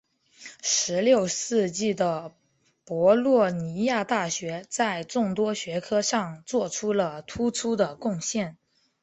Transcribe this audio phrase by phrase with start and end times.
[0.63, 2.33] 十六世纪的
[2.85, 8.57] 博洛尼亚大学在众多学科上做出了突出的贡献。